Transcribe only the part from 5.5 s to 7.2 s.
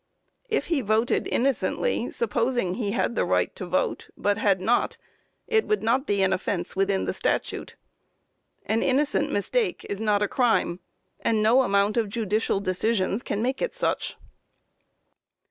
would not be an offence within the